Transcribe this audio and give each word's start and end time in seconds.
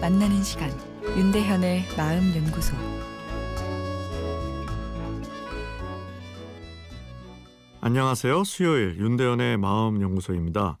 만나는 0.00 0.42
시간 0.42 0.70
윤대현의 1.04 1.84
마음 1.98 2.34
연구소 2.34 2.74
안녕하세요. 7.82 8.42
수요일 8.44 8.96
윤대현의 8.98 9.58
마음 9.58 10.00
연구소입니다. 10.00 10.78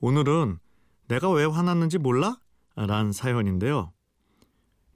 오늘은 0.00 0.58
내가 1.06 1.30
왜 1.30 1.44
화났는지 1.44 1.98
몰라? 1.98 2.36
란 2.74 3.12
사연인데요. 3.12 3.92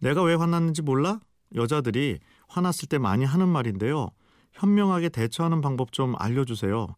내가 0.01 0.25
왜 0.25 0.35
화났는지 0.35 0.83
몰라? 0.83 1.21
여자들이 1.55 2.19
화났을 2.49 2.89
때 2.89 2.99
많이 2.99 3.25
하는 3.25 3.49
말인데요. 3.49 4.09
현명하게 4.55 5.11
대처하는 5.11 5.61
방법 5.61 5.93
좀 5.93 6.15
알려주세요. 6.19 6.89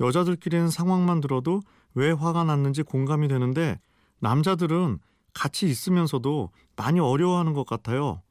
여자들끼리는 0.00 0.68
상황만 0.68 1.20
들어도 1.20 1.60
왜 1.94 2.10
화가 2.10 2.42
났는지 2.42 2.82
공감이 2.82 3.28
되는데 3.28 3.78
남자들은 4.22 5.00
같이 5.34 5.66
있으면서도 5.66 6.50
많이 6.76 7.00
어려워하는 7.00 7.54
것 7.54 7.66
같아요. 7.66 8.22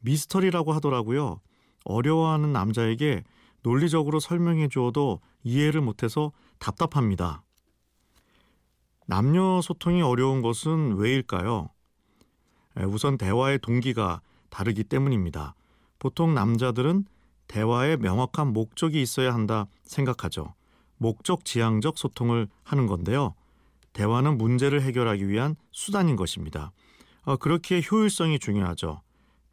미스터리라고 0.00 0.72
하더라고요. 0.72 1.40
어려워하는 1.84 2.52
남자에게 2.52 3.22
논리적으로 3.62 4.18
설명해 4.18 4.68
주어도 4.68 5.20
이해를 5.44 5.80
못해서 5.80 6.32
답답합니다. 6.58 7.44
남녀 9.06 9.60
소통이 9.62 10.02
어려운 10.02 10.42
것은 10.42 10.96
왜일까요? 10.96 11.68
우선 12.88 13.16
대화의 13.16 13.60
동기가 13.60 14.20
다르기 14.50 14.82
때문입니다. 14.82 15.54
보통 16.00 16.34
남자들은 16.34 17.04
대화에 17.46 17.96
명확한 17.98 18.52
목적이 18.52 19.00
있어야 19.00 19.32
한다 19.32 19.68
생각하죠. 19.84 20.54
목적 20.96 21.44
지향적 21.44 21.98
소통을 21.98 22.48
하는 22.64 22.88
건데요. 22.88 23.34
대화는 23.96 24.36
문제를 24.36 24.82
해결하기 24.82 25.26
위한 25.26 25.56
수단인 25.72 26.16
것입니다. 26.16 26.70
어, 27.22 27.38
그렇기에 27.38 27.80
효율성이 27.90 28.38
중요하죠. 28.38 29.00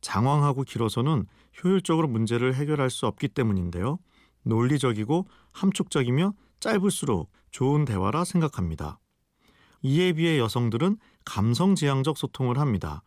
장황하고 0.01 0.63
길어서는 0.63 1.25
효율적으로 1.63 2.09
문제를 2.09 2.53
해결할 2.53 2.89
수 2.89 3.07
없기 3.07 3.29
때문인데요. 3.29 3.99
논리적이고 4.43 5.29
함축적이며 5.53 6.33
짧을수록 6.59 7.31
좋은 7.51 7.85
대화라 7.85 8.25
생각합니다. 8.25 8.99
이에 9.81 10.11
비해 10.11 10.37
여성들은 10.39 10.97
감성지향적 11.23 12.17
소통을 12.17 12.59
합니다. 12.59 13.01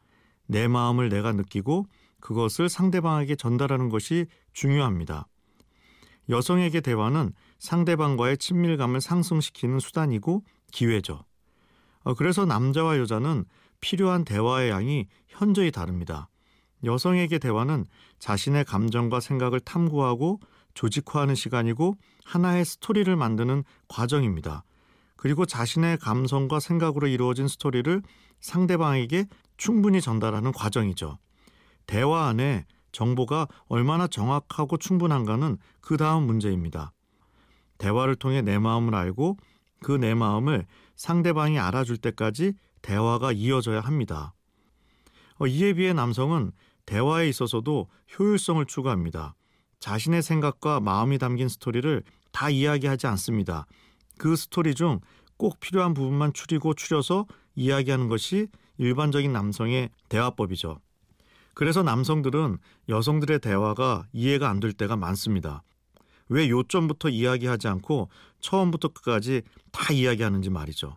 내 0.47 0.69
마음을 0.69 1.11
내가 1.11 1.33
느끼고 1.33 1.85
그것을 2.21 2.71
상대방에게 2.71 3.37
전달하는 3.37 3.91
것이 3.91 4.25
중요합니다. 4.55 5.29
여성에게 6.31 6.81
대화는 6.81 7.35
상대방과의 7.59 8.39
친밀감을 8.39 9.03
상승시키는 9.03 9.81
수단이고 9.81 10.43
기회죠. 10.73 11.26
어, 12.07 12.15
그래서 12.15 12.47
남자와 12.47 12.99
여자는 12.99 13.45
필요한 13.81 14.25
대화의 14.25 14.71
양이 14.71 15.07
현저히 15.27 15.73
다릅니다. 15.73 16.29
여성에게 16.85 17.41
대화는 17.41 17.85
자신의 18.21 18.65
감정과 18.65 19.19
생각을 19.19 19.59
탐구하고 19.59 20.39
조직화하는 20.75 21.35
시간이고 21.35 21.97
하나의 22.25 22.65
스토리를 22.65 23.15
만드는 23.17 23.65
과정입니다. 23.89 24.63
그리고 25.17 25.47
자신의 25.47 25.99
감성과 25.99 26.61
생각으로 26.61 27.09
이루어진 27.09 27.49
스토리를 27.49 28.03
상대방에게 28.39 29.27
충분히 29.57 30.01
전달하는 30.01 30.53
과정이죠. 30.53 31.19
대화 31.87 32.29
안에 32.29 32.67
정보가 32.93 33.49
얼마나 33.67 34.07
정확하고 34.07 34.77
충분한가는 34.77 35.59
그 35.81 35.97
다음 35.97 36.25
문제입니다. 36.25 36.93
대화를 37.79 38.15
통해 38.15 38.43
내 38.43 38.61
마음을 38.61 38.95
알고 38.95 39.39
그 39.87 39.99
내 39.99 40.15
마음을 40.15 40.67
상대방이 40.97 41.61
알아줄 41.61 41.99
때까지 41.99 42.55
대화가 42.83 43.31
이어져야 43.31 43.81
합니다. 43.81 44.35
어, 45.39 45.47
이에 45.47 45.75
비해 45.75 45.93
남성은 45.93 46.51
대화에 46.87 47.29
있어서도 47.29 47.89
효율성을 48.19 48.65
추구합니다. 48.67 49.37
자신의 49.79 50.23
생각과 50.23 50.81
마음이 50.81 51.19
담긴 51.19 51.49
스토리를 51.49 52.03
다 52.33 52.51
이야기하지 52.51 53.07
않습니다. 53.07 53.67
그 54.19 54.35
스토리 54.35 54.75
중 54.75 54.99
꼭 55.39 55.61
필요한 55.61 55.93
부분만 55.95 56.33
추리고 56.33 56.73
추려서 56.75 57.27
이야기하는 57.55 58.09
것이 58.09 58.49
일반적인 58.79 59.33
남성의 59.33 59.91
대화법이죠. 60.09 60.81
그래서 61.55 61.83
남성들은 61.83 62.59
여성들의 62.89 63.41
대화가 63.41 64.07
이해가 64.15 64.49
안 64.49 64.61
될 64.61 64.73
때가 64.73 64.97
많습니다. 64.97 65.63
왜 66.29 66.49
요점부터 66.49 67.09
이야기하지 67.09 67.69
않고 67.69 68.09
처음부터 68.41 68.89
끝까지 68.89 69.43
다 69.73 69.93
이야기하는지 69.93 70.51
말이죠. 70.51 70.97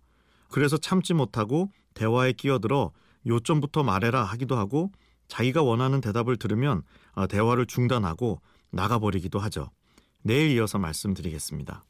그래서 0.50 0.78
참지 0.78 1.14
못하고 1.14 1.70
대화에 1.94 2.34
끼어들어 2.34 2.92
요점부터 3.28 3.84
말해라 3.84 4.24
하기도 4.24 4.58
하고 4.58 4.92
자기가 5.28 5.62
원하는 5.62 6.02
대답을 6.02 6.38
들으면 6.38 6.82
아, 7.14 7.28
대화를 7.28 7.66
중단하고 7.66 8.42
나가버리기도 8.72 9.40
하죠. 9.40 9.70
내일 10.22 10.52
이어서 10.52 10.80
말씀드리겠습니다. 10.80 11.86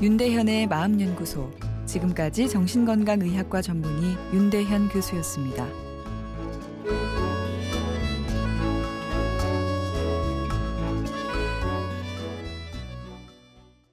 윤대현의 0.00 0.66
마음연구소 0.68 1.50
지금까지 1.86 2.48
정신건강의학과 2.48 3.62
전문의 3.62 4.16
윤대현 4.32 4.88
교수였습니다. 4.90 5.85